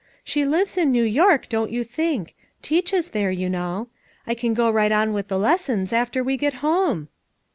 "She 0.23 0.45
lives 0.47 0.77
in 0.79 0.91
New 0.91 1.03
York, 1.03 1.47
don't 1.47 1.71
yon 1.71 1.83
think; 1.83 2.33
teaches 2.63 3.11
there, 3.11 3.29
you 3.29 3.51
know. 3.51 3.89
I 4.25 4.33
can 4.33 4.55
go 4.55 4.67
right 4.71 4.91
on 4.91 5.13
with 5.13 5.27
the 5.27 5.37
lessons 5.37 5.93
after 5.93 6.23
we 6.23 6.37
get 6.37 6.55
hoine." 6.63 7.07